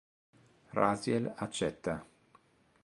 [0.79, 2.03] Raziel accetta.